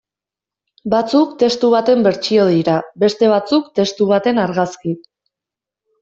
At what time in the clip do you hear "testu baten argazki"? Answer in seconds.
3.81-4.95